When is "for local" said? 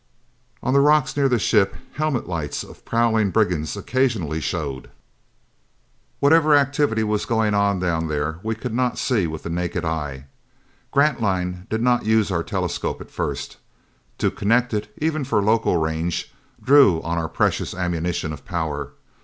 15.23-15.77